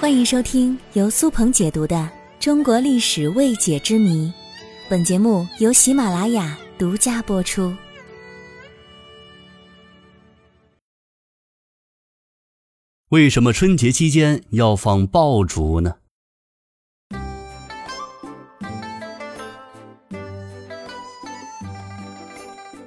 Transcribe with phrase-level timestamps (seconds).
[0.00, 1.94] 欢迎收听由苏鹏解读的
[2.40, 4.28] 《中国历史未解之谜》，
[4.88, 7.76] 本节目由喜马拉雅独家播出。
[13.10, 15.96] 为什么春节期间要放爆竹呢？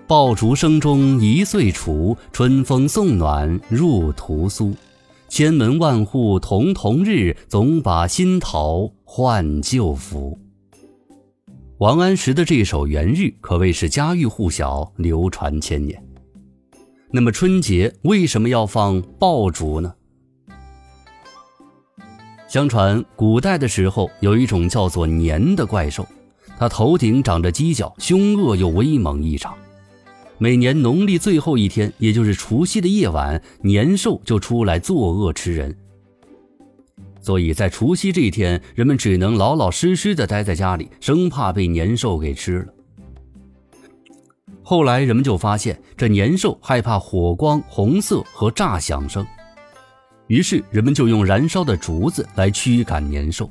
[0.07, 4.75] 爆竹声中一岁除，春风送暖入屠苏。
[5.33, 10.37] 千门万户曈曈日，总把新桃换旧符。
[11.79, 15.99] 王安石的这首元日可谓是家喻户晓，流传千年。
[17.09, 19.95] 那么春节为什么要放爆竹呢？
[22.47, 26.07] 相传古代的时候，有一种叫做年的怪兽，
[26.59, 29.57] 它头顶长着犄角，凶恶又威猛异常。
[30.37, 35.75] 每年农历最后一天，也就是除夕的夜晚，年兽就出来作恶吃人。
[37.21, 42.73] 所以在除夕这一天，人们只能老老实实的待在家里，生怕被年兽给吃了。
[44.61, 49.25] 后来人们就发现，这年兽害怕火光、红色和炸响声，
[50.27, 53.49] 于是人们就用燃烧的竹子来驱赶年兽。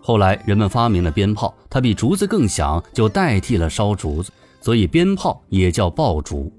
[0.00, 4.30] 后来人们发明了鞭炮，它比竹子更响，就代替了烧竹子。
[4.66, 6.52] 所以鞭炮也叫爆竹。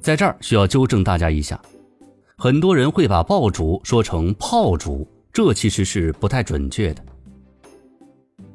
[0.00, 1.60] 在这儿需要纠正大家一下，
[2.38, 7.04] 很多人会把爆竹说成炮竹，这其实是不太准确的。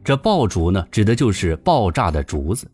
[0.03, 2.67] 这爆竹呢，指的就是爆炸的竹子，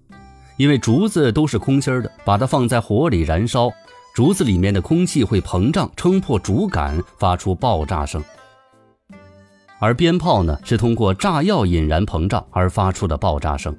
[0.55, 3.69] 因为竹子都是空心的，把它放在火里燃烧，
[4.15, 8.23] 竹子里面的空气会膨胀，撑破竹杆，发出爆炸声。
[9.77, 13.75] 而鞭炮呢，是通过炸药引燃膨胀而发出的爆炸声。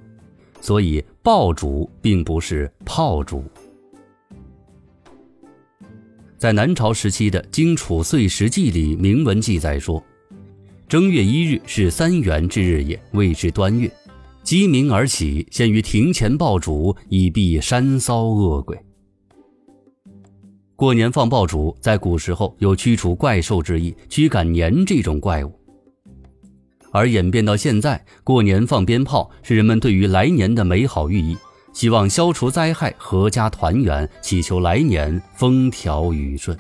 [0.61, 3.45] 所以，爆竹并不是炮竹。
[6.39, 10.03] 在南朝时期的《荆楚岁时记》里，明文记载说
[10.87, 13.91] ：“正月一日是三元之日也，谓之端月。
[14.43, 18.79] 鸡鸣而起，先于庭前爆竹，以避山骚恶鬼。”
[20.77, 25.59] 过年放爆竹，在古时候有驱除怪兽之意，驱赶年这种怪物。
[26.97, 31.37] 而演变到现在，过年放鞭炮是人们对于来年的美好寓意，
[31.75, 36.59] 希望消除灾害、阖家团圆，祈求来年风调雨顺。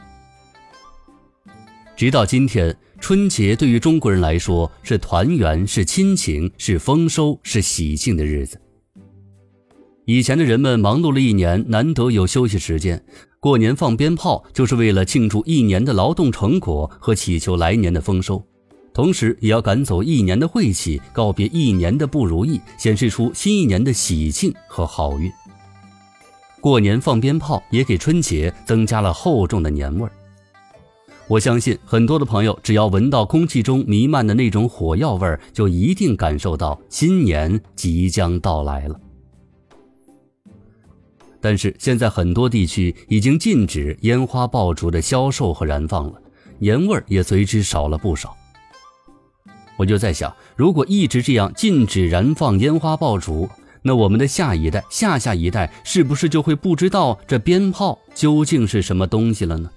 [1.96, 8.60] 直到今天，春节对于中国人来说是团圆、是亲情、是丰收、是喜庆的日子。
[10.04, 13.02] 以前的人们忙碌了一年，难得有休息时间，
[13.40, 18.46] 过年放鞭炮就是为了庆祝一年的劳动成果和祈求来年的丰收。
[18.96, 25.30] 同时，也要赶走一年的晦气，告别一年的不如意，显示出新一年的喜庆和好运。
[26.62, 30.12] 过年放鞭炮，也给春节增加了厚重的年味儿。
[31.28, 38.98] 我相信，很多的朋友只要闻到空气中弥漫的那种火药味儿，就一定感受到新年即将到来了。
[41.38, 46.14] 但是，现在很多地区已经禁止烟花爆竹的销售和燃放了，
[46.58, 48.34] 年味儿也随之少了不少。
[49.76, 53.48] 我就在想，如果一直这样禁止燃放烟花爆竹，
[53.82, 59.70] 那我们的下一代、下下一代是不是就会不知道这鞭炮究竟是什么东西了呢？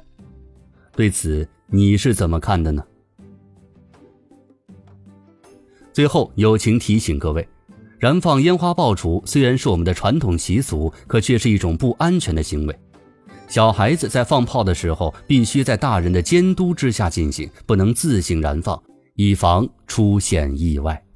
[0.96, 2.84] 对此你是怎么看的呢？
[5.94, 7.48] 最后友情提醒各位，
[8.00, 12.76] 燃放烟花爆竹虽然是我们的传统习俗，可却是一种不安全的行为。
[13.48, 18.82] 小孩子在放炮的时候，必须在大人的监督之下进行，不能自行燃放。
[19.22, 21.09] 以防出现意外。